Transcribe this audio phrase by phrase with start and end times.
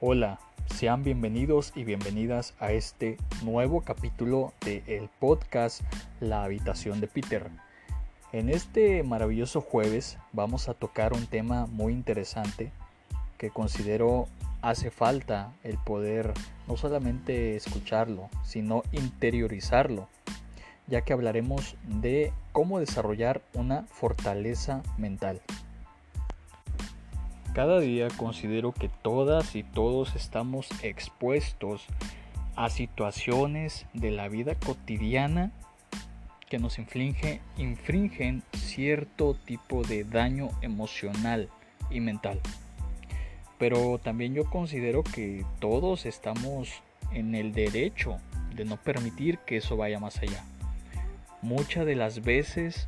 [0.00, 5.82] Hola, sean bienvenidos y bienvenidas a este nuevo capítulo de el podcast
[6.20, 7.50] La habitación de Peter.
[8.30, 12.70] En este maravilloso jueves vamos a tocar un tema muy interesante
[13.38, 14.28] que considero
[14.62, 16.32] hace falta el poder
[16.68, 20.08] no solamente escucharlo, sino interiorizarlo,
[20.86, 25.42] ya que hablaremos de cómo desarrollar una fortaleza mental.
[27.58, 31.86] Cada día considero que todas y todos estamos expuestos
[32.54, 35.50] a situaciones de la vida cotidiana
[36.48, 41.48] que nos inflige, infringen cierto tipo de daño emocional
[41.90, 42.40] y mental.
[43.58, 46.70] Pero también yo considero que todos estamos
[47.10, 48.18] en el derecho
[48.54, 50.44] de no permitir que eso vaya más allá.
[51.42, 52.86] Muchas de las veces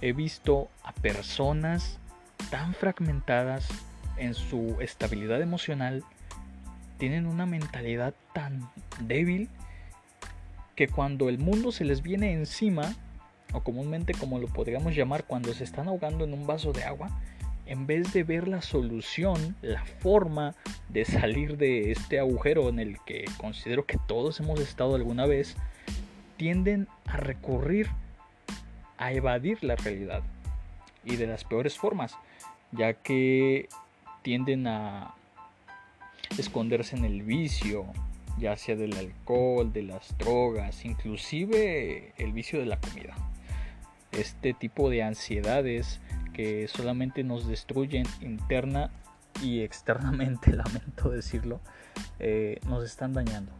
[0.00, 1.98] he visto a personas
[2.50, 3.68] tan fragmentadas
[4.16, 6.04] en su estabilidad emocional,
[6.98, 8.68] tienen una mentalidad tan
[9.00, 9.48] débil
[10.74, 12.94] que cuando el mundo se les viene encima,
[13.52, 17.10] o comúnmente como lo podríamos llamar cuando se están ahogando en un vaso de agua,
[17.66, 20.54] en vez de ver la solución, la forma
[20.88, 25.56] de salir de este agujero en el que considero que todos hemos estado alguna vez,
[26.36, 27.88] tienden a recurrir
[28.96, 30.22] a evadir la realidad
[31.04, 32.16] y de las peores formas
[32.72, 33.68] ya que
[34.22, 35.14] tienden a
[36.36, 37.86] esconderse en el vicio,
[38.38, 43.14] ya sea del alcohol, de las drogas, inclusive el vicio de la comida.
[44.12, 46.00] Este tipo de ansiedades
[46.32, 48.90] que solamente nos destruyen interna
[49.42, 51.60] y externamente, lamento decirlo,
[52.18, 53.52] eh, nos están dañando.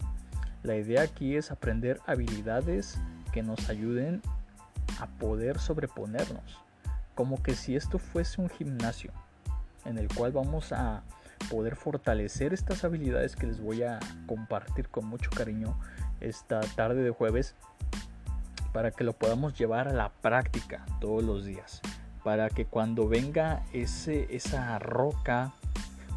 [0.62, 2.98] La idea aquí es aprender habilidades
[3.33, 4.23] que nos ayuden
[5.01, 6.67] a poder sobreponernos
[7.19, 9.11] como que si esto fuese un gimnasio
[9.84, 11.02] en el cual vamos a
[11.50, 13.98] poder fortalecer estas habilidades que les voy a
[14.29, 15.77] compartir con mucho cariño
[16.20, 17.56] esta tarde de jueves
[18.73, 21.83] para que lo podamos llevar a la práctica todos los días
[22.23, 25.55] para que cuando venga ese, esa roca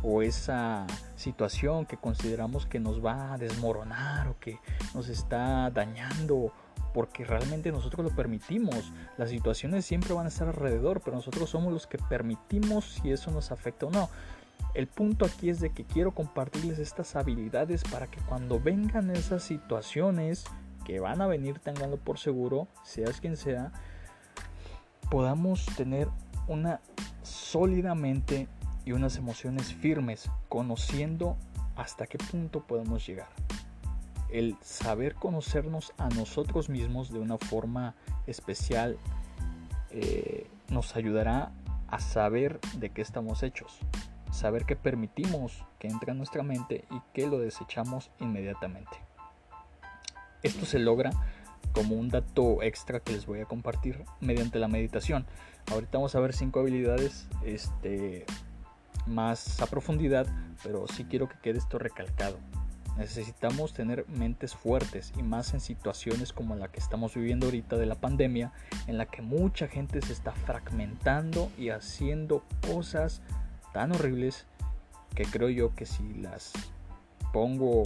[0.03, 0.85] o esa
[1.15, 4.59] situación que consideramos que nos va a desmoronar o que
[4.93, 6.53] nos está dañando
[6.93, 8.91] porque realmente nosotros lo permitimos.
[9.17, 13.31] Las situaciones siempre van a estar alrededor, pero nosotros somos los que permitimos si eso
[13.31, 14.09] nos afecta o no.
[14.73, 19.43] El punto aquí es de que quiero compartirles estas habilidades para que cuando vengan esas
[19.43, 20.45] situaciones
[20.85, 23.71] que van a venir, tenganlo por seguro, seas quien sea,
[25.09, 26.07] podamos tener
[26.47, 26.79] una
[27.21, 28.47] sólida mente
[28.85, 31.37] y unas emociones firmes, conociendo
[31.75, 33.29] hasta qué punto podemos llegar
[34.31, 37.95] el saber conocernos a nosotros mismos de una forma
[38.27, 38.97] especial
[39.91, 41.51] eh, nos ayudará
[41.87, 43.79] a saber de qué estamos hechos,
[44.31, 48.91] saber que permitimos que entre en nuestra mente y que lo desechamos inmediatamente.
[50.43, 51.11] Esto se logra
[51.73, 55.25] como un dato extra que les voy a compartir mediante la meditación.
[55.71, 58.25] Ahorita vamos a ver cinco habilidades este,
[59.05, 60.27] más a profundidad,
[60.63, 62.37] pero sí quiero que quede esto recalcado.
[62.97, 67.85] Necesitamos tener mentes fuertes y más en situaciones como la que estamos viviendo ahorita de
[67.85, 68.51] la pandemia,
[68.87, 73.21] en la que mucha gente se está fragmentando y haciendo cosas
[73.73, 74.45] tan horribles
[75.15, 76.53] que creo yo que si las
[77.33, 77.83] pongo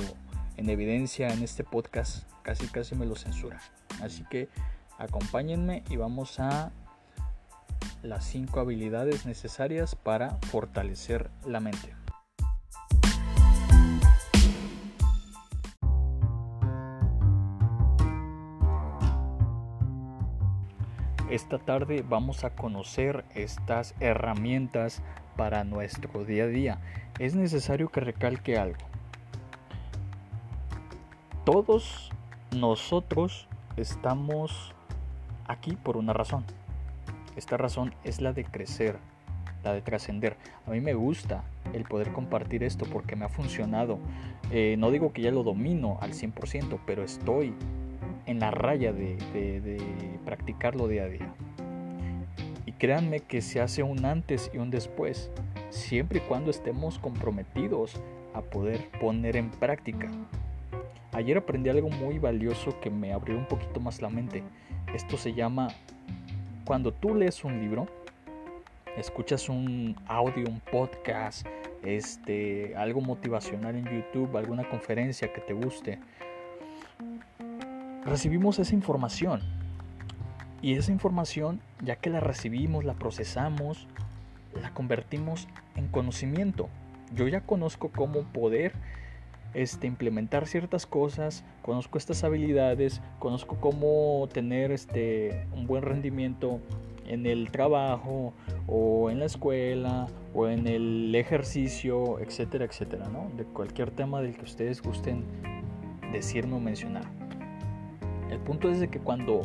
[0.57, 3.59] en evidencia en este podcast, casi casi me lo censura.
[4.01, 4.49] Así que
[4.97, 6.71] acompáñenme y vamos a
[8.01, 12.04] las cinco habilidades necesarias para fortalecer la mente.
[21.35, 25.01] Esta tarde vamos a conocer estas herramientas
[25.35, 26.79] para nuestro día a día.
[27.19, 28.79] Es necesario que recalque algo.
[31.43, 32.09] Todos
[32.55, 34.73] nosotros estamos
[35.45, 36.45] aquí por una razón.
[37.35, 38.97] Esta razón es la de crecer,
[39.65, 40.37] la de trascender.
[40.65, 41.43] A mí me gusta
[41.73, 43.99] el poder compartir esto porque me ha funcionado.
[44.51, 47.53] Eh, no digo que ya lo domino al 100%, pero estoy
[48.25, 49.17] en la raya de,
[50.25, 51.33] practicarlo día a día.
[52.65, 55.29] Y créanme que se hace un antes y un después,
[55.69, 58.01] siempre y cuando estemos comprometidos
[58.33, 60.09] a poder poner en práctica.
[61.13, 64.43] Ayer aprendí algo muy valioso que me abrió un poquito más la mente.
[64.93, 65.69] Esto se llama
[66.65, 67.87] cuando tú lees un libro,
[68.97, 71.45] escuchas un audio, un podcast,
[71.83, 75.99] este, algo motivacional en YouTube, alguna conferencia que te guste,
[78.05, 79.41] recibimos esa información.
[80.61, 83.87] Y esa información, ya que la recibimos, la procesamos,
[84.61, 86.69] la convertimos en conocimiento.
[87.13, 88.73] Yo ya conozco cómo poder
[89.53, 96.59] este, implementar ciertas cosas, conozco estas habilidades, conozco cómo tener este, un buen rendimiento
[97.07, 98.33] en el trabajo
[98.67, 103.29] o en la escuela o en el ejercicio, etcétera, etcétera, ¿no?
[103.37, 105.23] De cualquier tema del que ustedes gusten
[106.11, 107.24] decirme o mencionar.
[108.29, 109.41] El punto es de que cuando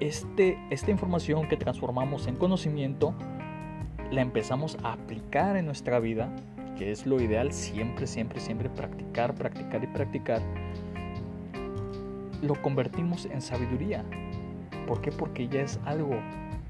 [0.00, 3.14] este, esta información que transformamos en conocimiento
[4.10, 6.30] la empezamos a aplicar en nuestra vida,
[6.78, 10.40] que es lo ideal siempre, siempre, siempre practicar, practicar y practicar,
[12.42, 14.04] lo convertimos en sabiduría.
[14.86, 15.10] ¿Por qué?
[15.10, 16.14] Porque ya es algo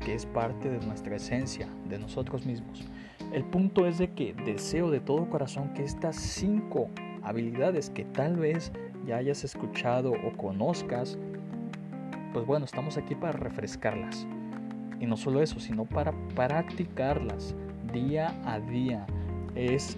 [0.05, 2.89] que es parte de nuestra esencia, de nosotros mismos.
[3.33, 6.89] El punto es de que deseo de todo corazón que estas cinco
[7.23, 8.73] habilidades que tal vez
[9.09, 11.19] ya hayas escuchado o conozcas,
[12.35, 14.27] pues bueno, estamos aquí para refrescarlas.
[15.01, 17.55] Y no solo eso, sino para practicarlas
[17.91, 19.07] día a día.
[19.55, 19.97] Es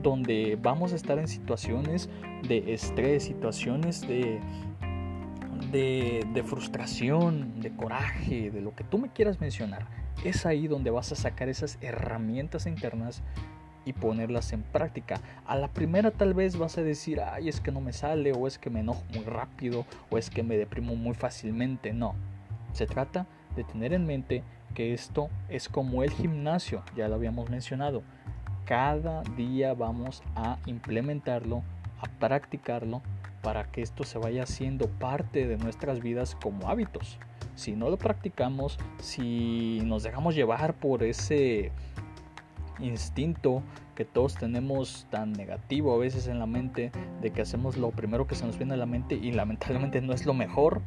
[0.00, 2.08] donde vamos a estar en situaciones
[2.46, 4.38] de estrés, situaciones de,
[5.72, 9.88] de, de, frustración, de coraje, de lo que tú me quieras mencionar.
[10.24, 13.22] Es ahí donde vas a sacar esas herramientas internas
[13.86, 15.20] y ponerlas en práctica.
[15.46, 18.46] A la primera tal vez vas a decir, ay, es que no me sale, o
[18.46, 21.94] es que me enojo muy rápido, o es que me deprimo muy fácilmente.
[21.94, 22.14] No,
[22.72, 24.42] se trata de tener en mente
[24.74, 28.02] que esto es como el gimnasio, ya lo habíamos mencionado.
[28.66, 31.62] Cada día vamos a implementarlo,
[32.00, 33.00] a practicarlo,
[33.40, 37.16] para que esto se vaya haciendo parte de nuestras vidas como hábitos.
[37.54, 41.70] Si no lo practicamos, si nos dejamos llevar por ese
[42.80, 43.62] instinto
[43.94, 48.26] que todos tenemos tan negativo a veces en la mente de que hacemos lo primero
[48.26, 50.82] que se nos viene a la mente y lamentablemente no es lo mejor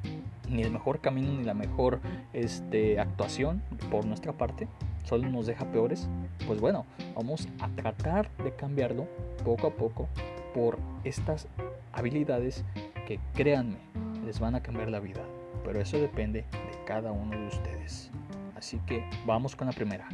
[0.50, 2.00] ni el mejor camino ni la mejor
[2.34, 4.68] este, actuación por nuestra parte
[5.04, 6.08] solo nos deja peores
[6.48, 9.08] pues bueno vamos a tratar de cambiarlo
[9.44, 10.08] poco a poco
[10.54, 11.48] por estas
[11.94, 12.64] habilidades
[13.08, 13.78] que créanme
[14.26, 15.22] les van a cambiar la vida
[15.64, 18.10] pero eso depende de cada uno de ustedes.
[18.56, 20.08] Así que vamos con la primera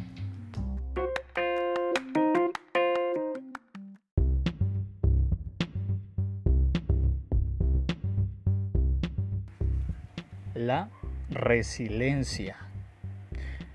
[10.66, 10.90] la
[11.30, 12.58] resiliencia.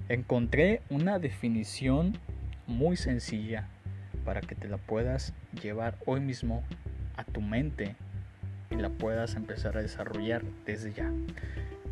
[0.08, 2.18] Encontré una definición
[2.66, 3.68] muy sencilla
[4.24, 5.32] para que te la puedas
[5.62, 6.62] llevar hoy mismo
[7.16, 7.94] a tu mente
[8.70, 11.10] y la puedas empezar a desarrollar desde ya.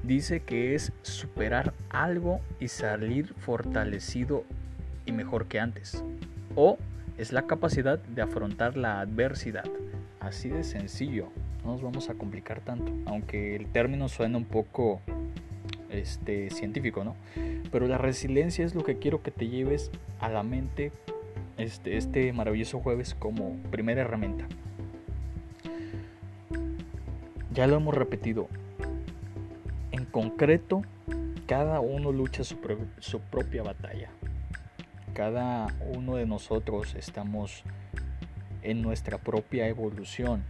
[0.03, 4.45] Dice que es superar algo y salir fortalecido
[5.07, 6.05] y mejor que antes.
[6.55, 6.79] O
[7.19, 9.65] es la capacidad de afrontar la adversidad.
[10.21, 11.31] Así de sencillo
[11.69, 15.03] no nos vamos a complicar tanto, aunque el término suena un poco
[15.91, 17.15] este, científico, ¿no?
[17.71, 20.93] Pero la resiliencia es lo que quiero que te lleves a la mente
[21.59, 24.47] este, este maravilloso jueves como primera herramienta.
[27.53, 28.49] Ya lo hemos repetido,
[29.93, 30.83] en concreto,
[31.47, 32.57] cada uno lucha su,
[32.99, 34.09] su propia batalla.
[35.13, 37.63] Cada uno de nosotros estamos
[38.63, 40.45] en nuestra propia evolución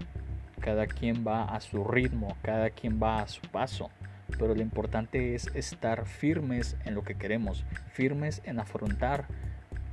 [0.58, 3.90] cada quien va a su ritmo, cada quien va a su paso,
[4.38, 9.26] pero lo importante es estar firmes en lo que queremos, firmes en afrontar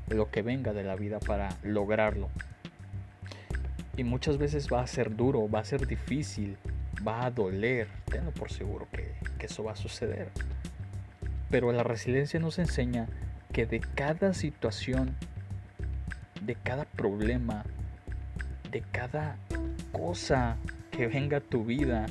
[0.08, 2.30] lo que venga de la vida para lograrlo.
[3.98, 6.58] Y muchas veces va a ser duro, va a ser difícil,
[7.06, 10.30] va a doler, tengo por seguro que, que eso va a suceder.
[11.50, 13.08] Pero la resiliencia nos enseña
[13.54, 15.16] que de cada situación,
[16.42, 17.64] de cada problema,
[18.70, 19.38] de cada
[19.96, 20.58] cosa
[20.92, 22.06] que venga a tu vida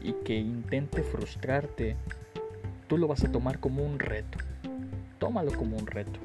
[0.00, 1.96] y que intente frustrarte,
[2.88, 4.38] tú lo vas a tomar como un reto.
[5.18, 6.18] Tómalo como un reto.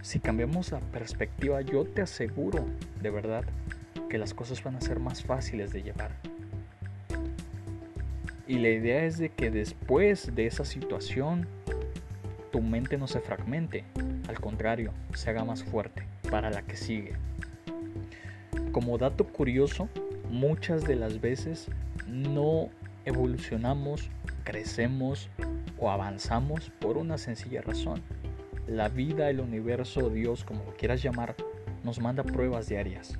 [0.00, 2.64] Si cambiamos la perspectiva, yo te aseguro,
[3.02, 3.44] de verdad,
[4.08, 6.12] que las cosas van a ser más fáciles de llevar.
[8.46, 11.48] Y la idea es de que después de esa situación,
[12.52, 13.82] tu mente no se fragmente,
[14.28, 17.14] al contrario, se haga más fuerte para la que sigue.
[18.76, 19.88] Como dato curioso,
[20.30, 21.70] muchas de las veces
[22.06, 22.68] no
[23.06, 24.10] evolucionamos,
[24.44, 25.30] crecemos
[25.78, 28.02] o avanzamos por una sencilla razón.
[28.68, 31.36] La vida, el universo, Dios, como lo quieras llamar,
[31.84, 33.18] nos manda pruebas diarias.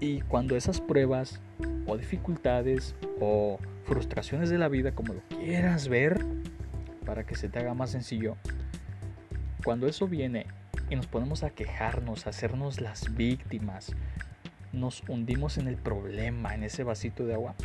[0.00, 1.40] Y cuando esas pruebas
[1.86, 6.26] o dificultades o frustraciones de la vida, como lo quieras ver,
[7.06, 8.36] para que se te haga más sencillo,
[9.62, 10.46] cuando eso viene
[10.94, 13.96] y nos ponemos a quejarnos, a hacernos las víctimas,
[14.72, 17.56] nos hundimos en el problema, en ese vasito de agua,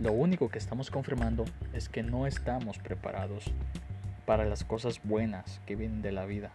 [0.00, 3.52] lo único que estamos confirmando es que no estamos preparados
[4.24, 6.50] para las cosas buenas que vienen de la vida.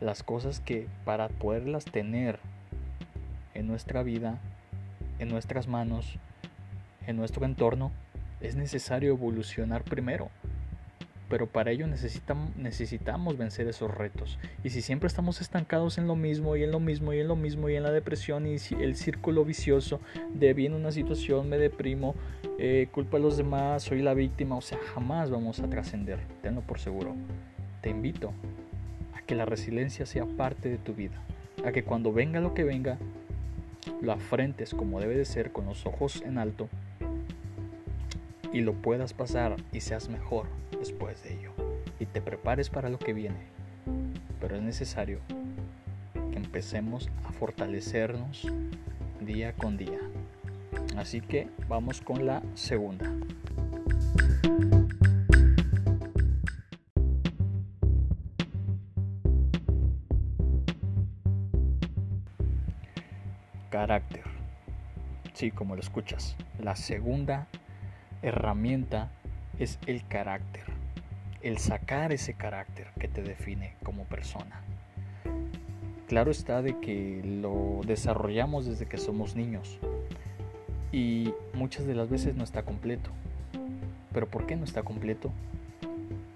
[0.00, 2.38] las cosas que para poderlas tener
[3.54, 4.38] en nuestra vida,
[5.18, 6.18] en nuestras manos,
[7.06, 7.92] en nuestro entorno,
[8.40, 10.30] es necesario evolucionar primero.
[11.28, 14.38] Pero para ello necesitamos, vencer esos retos.
[14.62, 17.36] Y si siempre estamos estancados en lo mismo y en lo mismo y en lo
[17.36, 20.00] mismo y en la depresión y el círculo vicioso
[20.34, 22.14] de viene una situación, me deprimo,
[22.58, 26.60] eh, culpa a los demás, soy la víctima, o sea, jamás vamos a trascender, tenlo
[26.60, 27.14] por seguro.
[27.80, 28.32] Te invito
[29.14, 31.20] a que la resiliencia sea parte de tu vida,
[31.64, 32.98] a que cuando venga lo que venga,
[34.00, 36.68] lo afrentes como debe de ser con los ojos en alto
[38.54, 40.46] y lo puedas pasar y seas mejor
[40.78, 41.50] después de ello
[41.98, 43.48] y te prepares para lo que viene.
[44.40, 45.18] Pero es necesario
[46.30, 48.46] que empecemos a fortalecernos
[49.20, 49.98] día con día.
[50.96, 53.12] Así que vamos con la segunda.
[63.68, 64.22] Carácter.
[65.32, 66.36] Sí, como lo escuchas.
[66.60, 67.48] La segunda
[68.24, 69.10] herramienta
[69.58, 70.64] es el carácter,
[71.42, 74.62] el sacar ese carácter que te define como persona.
[76.08, 79.78] Claro está de que lo desarrollamos desde que somos niños
[80.90, 83.10] y muchas de las veces no está completo.
[84.12, 85.30] ¿Pero por qué no está completo?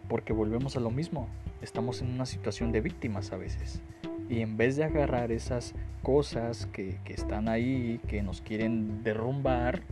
[0.08, 1.26] Porque volvemos a lo mismo,
[1.62, 3.80] estamos en una situación de víctimas a veces.
[4.28, 9.82] Y en vez de agarrar esas cosas que, que están ahí, que nos quieren derrumbar,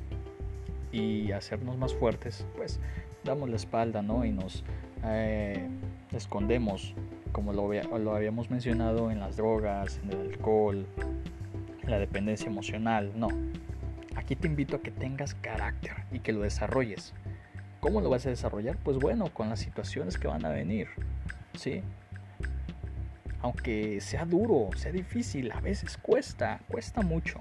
[0.96, 2.80] y hacernos más fuertes, pues
[3.24, 4.24] damos la espalda, ¿no?
[4.24, 4.64] Y nos
[5.04, 5.68] eh,
[6.12, 6.94] escondemos,
[7.32, 10.86] como lo, lo habíamos mencionado en las drogas, en el alcohol,
[11.86, 13.28] la dependencia emocional, no.
[14.14, 17.12] Aquí te invito a que tengas carácter y que lo desarrolles.
[17.80, 18.78] ¿Cómo lo vas a desarrollar?
[18.82, 20.88] Pues bueno, con las situaciones que van a venir,
[21.54, 21.82] ¿sí?
[23.42, 27.38] Aunque sea duro, sea difícil, a veces cuesta, cuesta mucho,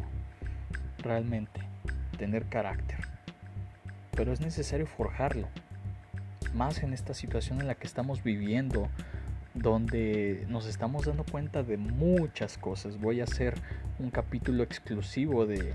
[1.00, 1.62] realmente,
[2.18, 3.15] tener carácter
[4.16, 5.48] pero es necesario forjarlo.
[6.54, 8.88] Más en esta situación en la que estamos viviendo,
[9.54, 13.00] donde nos estamos dando cuenta de muchas cosas.
[13.00, 13.56] Voy a hacer
[14.00, 15.74] un capítulo exclusivo de,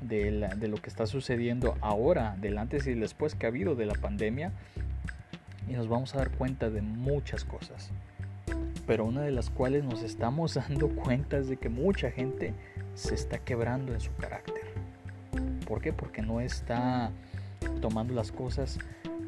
[0.00, 3.94] de, lo que está sucediendo ahora, del antes y después que ha habido de la
[3.94, 4.52] pandemia,
[5.68, 7.90] y nos vamos a dar cuenta de muchas cosas.
[8.86, 12.54] Pero una de las cuales nos estamos dando cuenta es de que mucha gente
[12.94, 14.62] se está quebrando en su carácter.
[15.66, 15.92] ¿Por qué?
[15.92, 17.10] Porque no está
[17.80, 18.78] tomando las cosas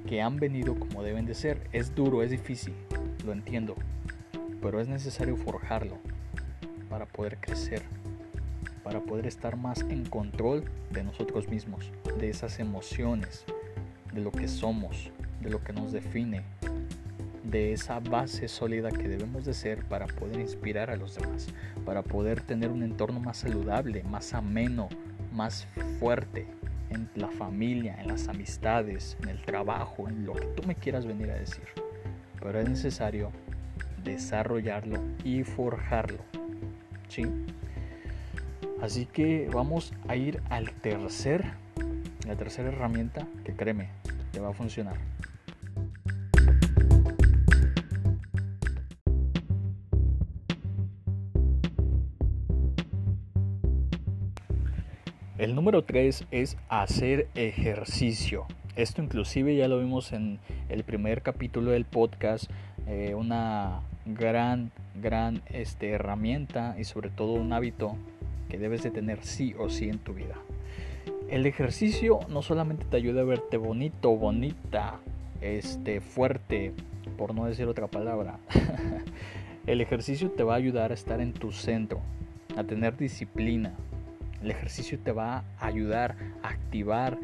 [0.07, 1.69] que han venido como deben de ser.
[1.73, 2.75] Es duro, es difícil,
[3.25, 3.75] lo entiendo,
[4.61, 5.99] pero es necesario forjarlo
[6.89, 7.83] para poder crecer,
[8.83, 13.45] para poder estar más en control de nosotros mismos, de esas emociones,
[14.13, 15.11] de lo que somos,
[15.41, 16.43] de lo que nos define,
[17.43, 21.49] de esa base sólida que debemos de ser para poder inspirar a los demás,
[21.85, 24.89] para poder tener un entorno más saludable, más ameno,
[25.33, 25.67] más
[25.99, 26.47] fuerte,
[26.95, 31.07] en la familia, en las amistades, en el trabajo, en lo que tú me quieras
[31.07, 31.65] venir a decir.
[32.41, 33.31] Pero es necesario
[34.03, 36.21] desarrollarlo y forjarlo.
[37.09, 37.25] ¿Sí?
[38.81, 41.45] Así que vamos a ir al tercer,
[42.27, 43.89] la tercera herramienta que créeme,
[44.33, 44.97] te va a funcionar.
[55.37, 58.47] El número 3 es hacer ejercicio.
[58.77, 60.39] Esto inclusive ya lo vimos en
[60.69, 62.49] el primer capítulo del podcast,
[62.87, 67.97] eh, una gran, gran este, herramienta y sobre todo un hábito
[68.49, 70.37] que debes de tener sí o sí en tu vida.
[71.29, 75.01] El ejercicio no solamente te ayuda a verte bonito, bonita,
[75.41, 76.73] este, fuerte,
[77.19, 78.39] por no decir otra palabra.
[79.67, 82.03] el ejercicio te va a ayudar a estar en tu centro,
[82.57, 83.75] a tener disciplina,
[84.45, 87.19] el ejercicio te va a ayudar a activar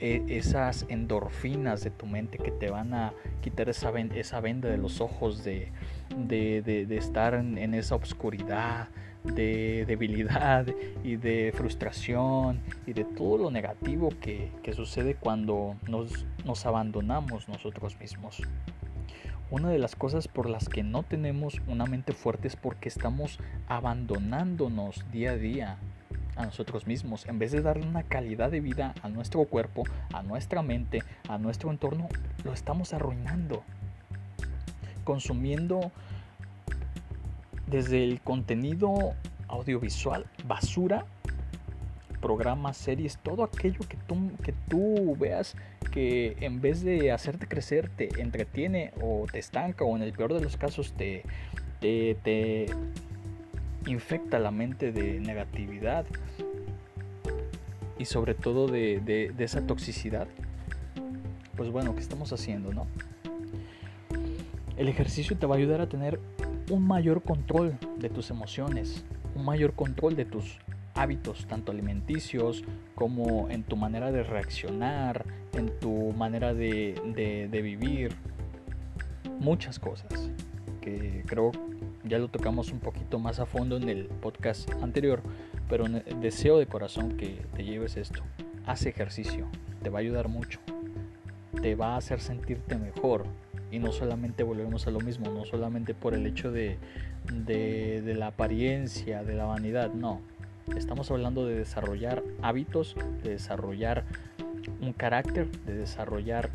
[0.00, 5.00] eh, esas endorfinas de tu mente que te van a quitar esa, venda de los
[5.00, 5.70] ojos de,
[6.90, 8.88] estar en, esa oscuridad,
[9.24, 10.66] de debilidad
[11.04, 18.42] y de frustración y de todo lo negativo que, sucede cuando nos abandonamos nosotros mismos.
[19.52, 23.38] Una de las cosas por las que no tenemos una mente fuerte es porque estamos
[23.68, 25.78] abandonándonos día a día
[26.36, 27.26] a nosotros mismos.
[27.26, 31.38] En vez de darle una calidad de vida a nuestro cuerpo, a nuestra mente, a
[31.38, 32.08] nuestro entorno,
[32.44, 33.62] lo estamos arruinando.
[35.04, 35.90] Consumiendo
[37.66, 39.14] desde el contenido
[39.48, 41.04] audiovisual basura,
[42.20, 45.56] programas, series, todo aquello que tú, que tú veas
[45.90, 50.32] que en vez de hacerte crecer te entretiene o te estanca o en el peor
[50.32, 51.24] de los casos te,
[51.80, 52.66] te,
[53.86, 56.06] infecta la mente de negatividad
[57.98, 60.26] y sobre todo de, de, esa toxicidad,
[61.56, 62.86] pues bueno, ¿qué estamos haciendo, no?
[64.76, 66.18] El ejercicio te va a ayudar a tener
[66.70, 70.58] un mayor control de tus emociones, un mayor control de tus
[70.94, 78.16] hábitos, tanto alimenticios como en tu manera de reaccionar, en tu manera de, de vivir,
[79.42, 80.30] muchas cosas
[80.80, 81.52] que creo
[82.04, 85.20] ya lo tocamos un poquito más a fondo en el podcast anterior,
[85.68, 88.22] pero deseo de corazón que te lleves esto.
[88.66, 89.46] Haz ejercicio,
[89.82, 90.60] te va a ayudar mucho,
[91.60, 93.24] te va a hacer sentirte mejor
[93.70, 96.78] y no solamente volvemos a lo mismo, no solamente por el hecho de,
[97.32, 100.20] de, de la apariencia, de la vanidad, no.
[100.76, 104.04] Estamos hablando de desarrollar hábitos, de desarrollar
[104.80, 106.50] un carácter, de desarrollar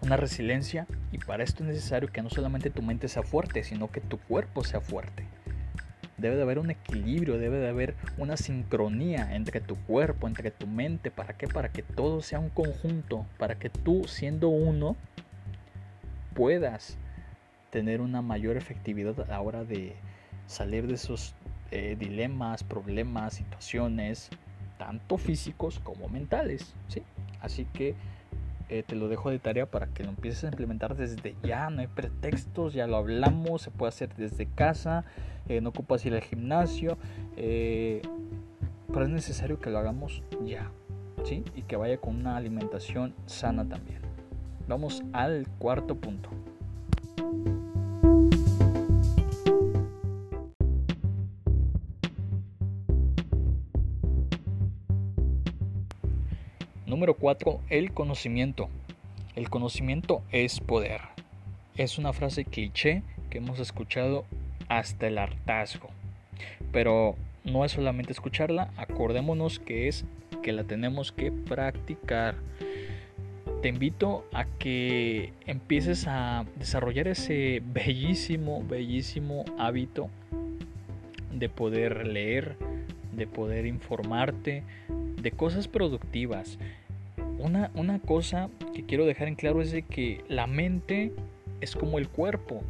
[0.00, 3.92] una resiliencia y para esto es necesario que no solamente tu mente sea fuerte, sino
[3.92, 5.26] que tu cuerpo sea fuerte.
[6.16, 10.66] Debe de haber un equilibrio, debe de haber una sincronía entre tu cuerpo, entre tu
[10.66, 11.10] mente.
[11.10, 11.48] ¿Para qué?
[11.48, 14.96] Para que todo sea un conjunto, para que tú siendo uno
[16.34, 16.96] puedas
[17.70, 19.94] tener una mayor efectividad a la hora de
[20.46, 21.34] salir de esos
[21.70, 24.30] eh, dilemas, problemas, situaciones,
[24.78, 26.74] tanto físicos como mentales.
[26.88, 27.02] ¿sí?
[27.40, 27.94] Así que
[28.68, 31.80] eh, te lo dejo de tarea para que lo empieces a implementar desde ya, no
[31.80, 35.04] hay pretextos, ya lo hablamos, se puede hacer desde casa,
[35.48, 36.98] eh, no ocupas ir al gimnasio,
[37.36, 38.02] eh,
[38.88, 40.70] pero es necesario que lo hagamos ya,
[41.24, 41.44] ¿sí?
[41.54, 44.00] Y que vaya con una alimentación sana también.
[44.68, 46.30] Vamos al cuarto punto.
[56.92, 57.58] Número 4.
[57.70, 58.68] El conocimiento.
[59.34, 61.00] El conocimiento es poder.
[61.74, 64.26] Es una frase cliché que hemos escuchado
[64.68, 65.88] hasta el hartazgo.
[66.70, 70.04] Pero no es solamente escucharla, acordémonos que es
[70.42, 72.34] que la tenemos que practicar.
[73.62, 80.10] Te invito a que empieces a desarrollar ese bellísimo, bellísimo hábito
[81.32, 82.54] de poder leer,
[83.12, 84.62] de poder informarte
[85.22, 86.58] de cosas productivas,
[87.42, 91.12] una, cosa que quiero dejar en claro es de que la mente
[91.60, 92.62] es como el cuerpo.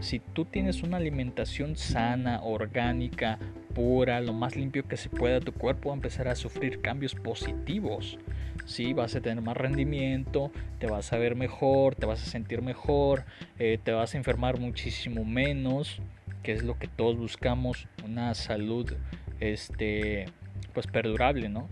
[0.00, 3.38] Si tú tienes una alimentación sana, orgánica,
[3.74, 7.14] pura, lo más limpio que se pueda, tu cuerpo va a empezar a sufrir cambios
[7.14, 8.18] positivos.
[8.66, 12.62] Sí, vas a tener más rendimiento, te vas a ver mejor, te vas a sentir
[12.62, 13.24] mejor,
[13.58, 16.00] eh, te vas a enfermar muchísimo menos,
[16.42, 18.92] que es lo que todos buscamos, una salud
[19.40, 20.26] este
[20.72, 21.68] pues perdurable, ¿no?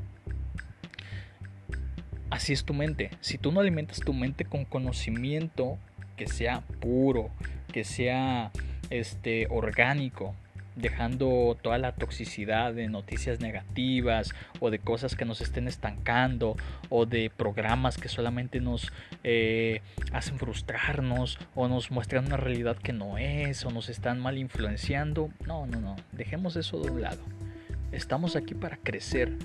[2.32, 3.10] Así es tu mente.
[3.20, 5.76] Si tú no alimentas tu mente con conocimiento
[6.16, 7.28] que sea puro,
[7.70, 8.50] que sea
[8.88, 10.34] este orgánico,
[10.74, 16.56] dejando toda la toxicidad de noticias negativas o de cosas que nos estén estancando
[16.88, 18.90] o de programas que solamente nos
[19.24, 19.82] eh,
[20.14, 25.28] hacen frustrarnos o nos muestran una realidad que no es o nos están mal influenciando.
[25.46, 25.96] No, no, no.
[26.12, 27.20] Dejemos eso de un lado.
[27.92, 29.36] Estamos aquí para crecer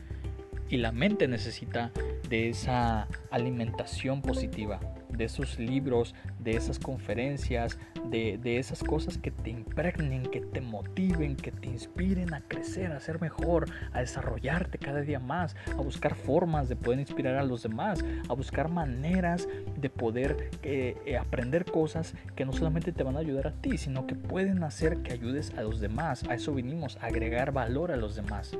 [0.70, 1.92] y la mente necesita
[2.30, 7.78] de esa alimentación positiva, de esos libros, de esas conferencias,
[8.10, 13.00] de, esas cosas que te impregnen, que te motiven, que te inspiren a crecer, a
[13.00, 17.64] ser mejor, a desarrollarte cada día más, a buscar formas de poder inspirar a los
[17.64, 23.18] demás, a buscar maneras de poder eh, eh, aprender cosas que no solamente te van
[23.18, 26.24] a ayudar a ti, sino que pueden hacer que ayudes a los demás.
[26.30, 28.58] A eso vinimos, a agregar valor a los demás.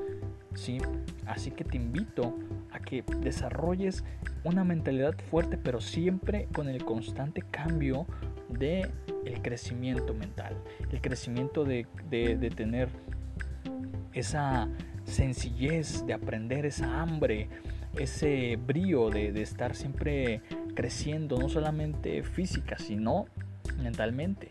[0.58, 0.78] ¿Sí?
[1.26, 2.36] Así que te invito
[2.72, 4.04] a que desarrolles
[4.44, 8.06] una mentalidad fuerte, pero siempre con el constante cambio
[8.48, 8.90] de
[9.24, 10.56] el crecimiento mental,
[10.90, 11.86] el crecimiento de,
[12.56, 12.88] tener
[14.12, 14.68] esa
[15.04, 17.48] sencillez de aprender, esa hambre,
[17.96, 20.42] ese brío de, de estar siempre
[20.74, 23.26] creciendo, no solamente física, sino
[23.82, 24.48] mentalmente.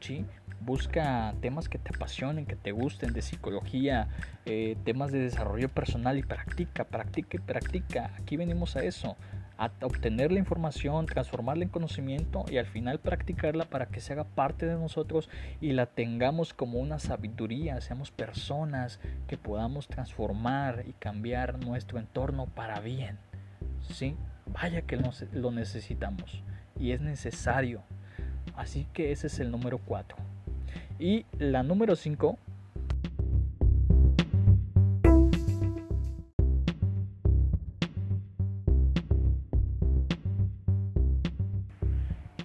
[0.00, 0.24] ¿sí?
[0.60, 4.08] Busca temas que te apasionen, que te gusten, de psicología,
[4.44, 8.12] eh, temas de desarrollo personal y practica, practica y practica.
[8.18, 9.16] Aquí venimos a eso,
[9.56, 14.24] a obtener la información, transformarla en conocimiento y al final practicarla para que se haga
[14.24, 15.28] parte de nosotros
[15.60, 22.46] y la tengamos como una sabiduría, seamos personas que podamos transformar y cambiar nuestro entorno
[22.46, 23.18] para bien.
[23.88, 24.14] ¿Sí?
[24.46, 24.98] Vaya que
[25.32, 26.42] lo necesitamos
[26.78, 27.82] y es necesario.
[28.56, 30.16] Así que ese es el número 4.
[31.00, 32.38] Y la número 5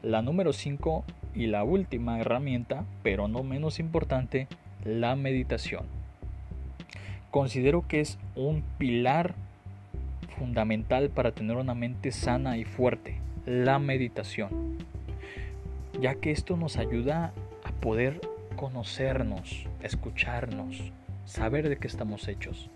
[0.03, 4.47] La número 5 Y la última herramienta, pero no menos importante,
[4.85, 5.83] la meditación.
[7.31, 9.35] Considero que es un pilar
[10.37, 14.77] fundamental para tener una mente sana y fuerte, la meditación,
[15.99, 17.33] ya que esto nos ayuda
[17.65, 18.21] a poder
[18.55, 20.91] conocernos, escucharnos,
[21.25, 22.69] saber de qué estamos hechos.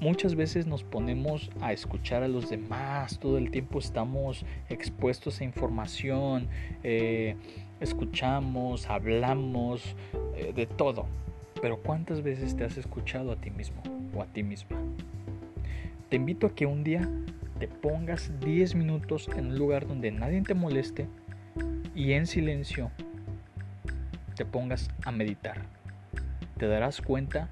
[0.00, 5.44] Muchas veces nos ponemos a escuchar a los demás, todo el tiempo estamos expuestos a
[5.44, 6.48] información,
[6.82, 7.36] eh,
[7.80, 9.94] escuchamos, hablamos
[10.36, 11.06] eh, de todo.
[11.60, 13.82] Pero ¿cuántas veces te has escuchado a ti mismo
[14.14, 14.78] o a ti misma?
[16.08, 17.06] Te invito a que un día
[17.58, 21.06] te pongas 10 minutos en un lugar donde nadie te moleste
[21.94, 22.90] y en silencio
[24.40, 25.66] te pongas a meditar.
[26.56, 27.50] Te darás cuenta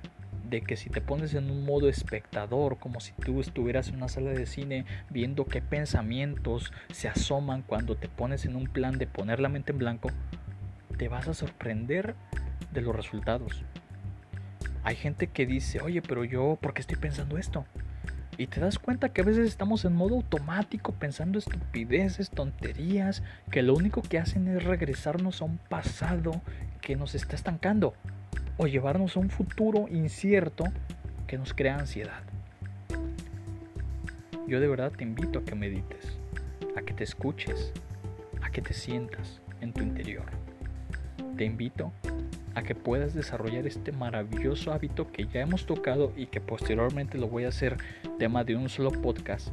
[0.48, 4.08] de que si te pones en un modo espectador, como si tú estuvieras en una
[4.08, 9.06] sala de cine viendo qué pensamientos se asoman cuando te pones en un plan de
[9.06, 10.08] poner la mente en blanco,
[10.96, 12.14] te vas a sorprender
[12.72, 13.66] de los resultados.
[14.82, 17.66] Hay gente que dice, oye, pero yo, ¿por qué estoy pensando esto?
[18.38, 23.62] Y te das cuenta que a veces estamos en modo automático pensando estupideces, tonterías, que
[23.62, 26.40] lo único que hacen es regresarnos a un pasado
[26.80, 27.94] que nos está estancando
[28.56, 30.64] o llevarnos a un futuro incierto
[31.26, 32.22] que nos crea ansiedad.
[34.46, 36.18] Yo de verdad te invito a que medites,
[36.76, 37.72] a que te escuches,
[38.42, 40.26] a que te sientas en tu interior.
[41.36, 41.92] Te invito
[42.54, 47.28] a que puedas desarrollar este maravilloso hábito que ya hemos tocado y que posteriormente lo
[47.28, 47.76] voy a hacer
[48.18, 49.50] tema de un solo podcast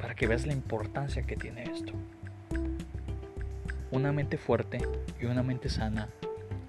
[0.00, 1.92] para que veas la importancia que tiene esto.
[3.92, 4.78] Una mente fuerte
[5.20, 6.08] y una mente sana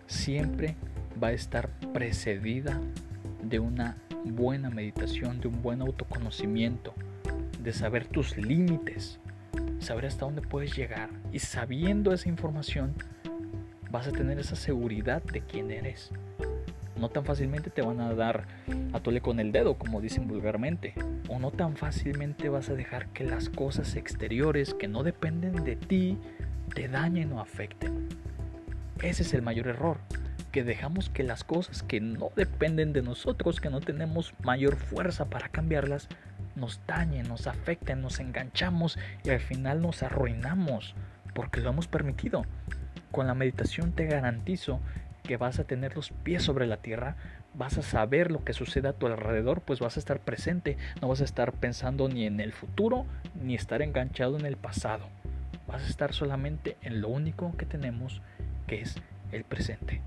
[0.07, 0.75] siempre
[1.21, 2.81] va a estar precedida
[3.41, 6.93] de una buena meditación, de un buen autoconocimiento,
[7.61, 9.21] de saber tus límites,
[9.79, 12.93] saber hasta dónde puedes llegar y sabiendo esa información
[13.89, 16.11] vas a tener esa seguridad de quién eres.
[16.99, 18.47] No tan fácilmente te van a dar
[18.91, 20.93] a tole con el dedo, como dicen vulgarmente.
[21.29, 25.75] O no tan fácilmente vas a dejar que las cosas exteriores que no dependen de
[25.75, 26.17] ti
[26.73, 28.09] te dañen o afecten.
[29.01, 29.97] Ese es el mayor error,
[30.51, 35.25] que dejamos que las cosas que no dependen de nosotros, que no tenemos mayor fuerza
[35.25, 36.07] para cambiarlas,
[36.55, 40.95] nos dañen, nos afecten, nos enganchamos y al final nos arruinamos
[41.33, 42.45] porque lo hemos permitido.
[43.11, 44.79] Con la meditación te garantizo
[45.23, 47.15] que vas a tener los pies sobre la tierra,
[47.53, 51.07] vas a saber lo que sucede a tu alrededor, pues vas a estar presente, no
[51.07, 53.05] vas a estar pensando ni en el futuro
[53.41, 55.07] ni estar enganchado en el pasado.
[55.73, 58.21] Vas a estar solamente en lo único que tenemos,
[58.67, 58.95] que es
[59.31, 60.01] el presente.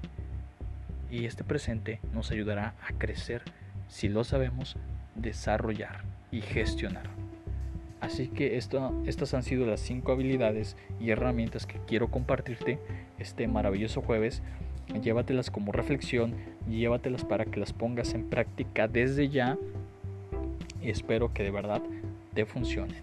[1.11, 3.43] Y este presente nos ayudará a crecer
[3.89, 4.77] si lo sabemos
[5.17, 7.11] desarrollar y gestionar.
[8.01, 12.79] Así que estas han sido las cinco habilidades y herramientas que quiero compartirte
[13.19, 14.43] este maravilloso jueves.
[15.03, 16.37] Llévatelas como reflexión,
[16.71, 19.59] llévatelas para que las pongas en práctica desde ya
[20.81, 21.83] y espero que de verdad
[22.35, 23.03] te funcionen.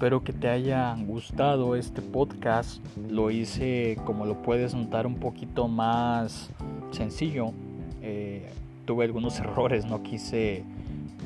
[0.00, 2.82] Espero que te haya gustado este podcast.
[3.10, 6.48] Lo hice, como lo puedes notar, un poquito más
[6.90, 7.52] sencillo.
[8.00, 8.48] Eh,
[8.86, 10.64] tuve algunos errores, no quise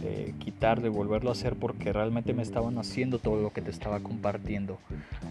[0.02, 3.70] eh, quitar, de volverlo a hacer porque realmente me estaban haciendo todo lo que te
[3.70, 4.78] estaba compartiendo.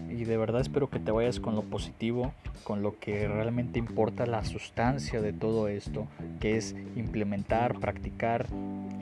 [0.08, 4.24] Y de verdad espero que te vayas con lo positivo, con lo que realmente importa
[4.24, 6.06] la sustancia de todo esto,
[6.40, 8.46] que es implementar, practicar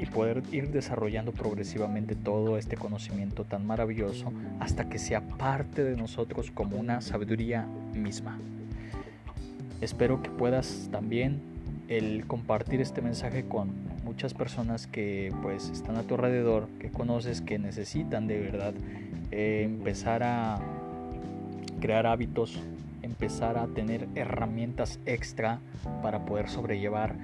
[0.03, 5.97] y poder ir desarrollando progresivamente todo este conocimiento tan maravilloso hasta que sea parte de
[5.97, 8.37] nosotros como una sabiduría misma.
[9.81, 11.41] Espero que puedas también
[11.87, 13.71] el compartir este mensaje con
[14.05, 18.75] muchas personas que pues están a tu alrededor, que conoces, que necesitan de verdad
[19.31, 20.59] eh, empezar a
[21.81, 22.59] crear hábitos,
[23.03, 25.61] empezar a tener herramientas extra
[26.03, 27.15] para poder sobrellevar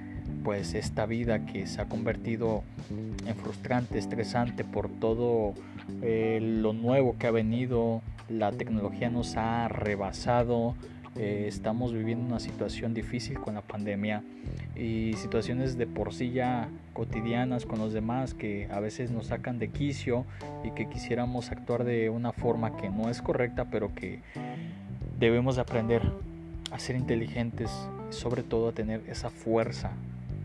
[0.49, 5.53] pues esta vida que se ha convertido en frustrante, estresante por todo
[6.01, 10.73] eh, lo nuevo que ha venido, la tecnología nos ha rebasado,
[11.15, 14.23] eh, estamos viviendo una situación difícil con la pandemia
[14.75, 19.59] y situaciones de por sí ya cotidianas con los demás que a veces nos sacan
[19.59, 20.25] de quicio
[20.63, 24.21] y que quisiéramos actuar de una forma que no es correcta pero que
[25.19, 26.01] debemos aprender
[26.71, 27.69] a ser inteligentes
[28.09, 29.91] sobre todo a tener esa fuerza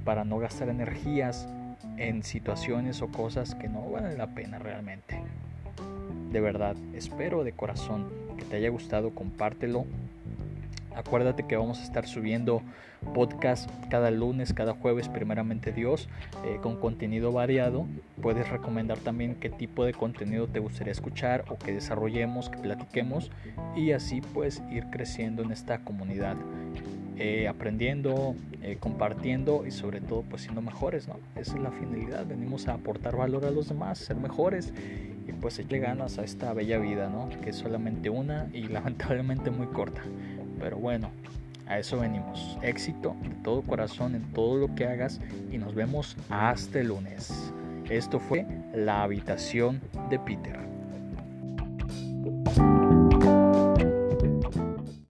[0.05, 1.49] para no gastar energías
[1.97, 5.23] en situaciones o cosas que no valen la pena realmente.
[6.31, 9.87] De verdad, espero de corazón que te haya gustado, compártelo
[10.95, 12.63] Acuérdate que vamos a estar subiendo
[13.15, 16.09] podcast cada lunes, cada jueves, primeramente Dios,
[16.45, 17.87] eh, con contenido variado.
[18.23, 23.31] Puedes recomendar también qué tipo de contenido te gustaría escuchar o que desarrollemos, que platiquemos
[23.77, 26.37] y así pues ir creciendo en esta comunidad.
[27.17, 31.21] Eh, aprendiendo, eh, compartiendo y sobre todo pues siendo mejores, ¿no?
[31.37, 34.75] Esa es la finalidad, venimos a aportar valor a los demás, ser mejores
[35.29, 37.29] y pues echarle ganas a esta bella vida, ¿no?
[37.41, 40.03] Que es solamente una y lamentablemente muy corta.
[40.59, 41.11] Pero bueno,
[41.67, 42.59] a eso venimos.
[42.63, 45.21] Éxito de todo corazón en todo lo que hagas
[45.53, 47.53] y nos vemos hasta el lunes.
[47.89, 50.74] Esto fue La habitación de Peter.